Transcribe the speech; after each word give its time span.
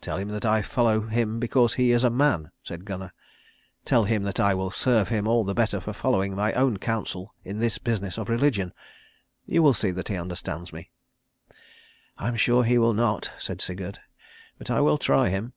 "Tell 0.00 0.18
him 0.18 0.28
that 0.28 0.46
I 0.46 0.62
follow 0.62 1.00
him 1.00 1.40
because 1.40 1.74
he 1.74 1.90
is 1.90 2.04
a 2.04 2.08
man," 2.08 2.52
said 2.62 2.84
Gunnar. 2.84 3.12
"Tell 3.84 4.04
him 4.04 4.22
that 4.22 4.38
I 4.38 4.54
will 4.54 4.70
serve 4.70 5.08
him 5.08 5.26
all 5.26 5.42
the 5.42 5.52
better 5.52 5.80
for 5.80 5.92
following 5.92 6.36
my 6.36 6.52
own 6.52 6.76
counsel 6.76 7.34
in 7.42 7.58
this 7.58 7.78
business 7.78 8.16
of 8.16 8.28
religion. 8.28 8.72
You 9.46 9.64
will 9.64 9.74
see 9.74 9.90
that 9.90 10.06
he 10.06 10.16
understands 10.16 10.72
me." 10.72 10.92
"I 12.16 12.28
am 12.28 12.36
sure 12.36 12.62
he 12.62 12.78
will 12.78 12.94
not," 12.94 13.32
said 13.36 13.60
Sigurd, 13.60 13.98
"but 14.58 14.70
I 14.70 14.80
will 14.80 14.96
try 14.96 15.28
him." 15.28 15.54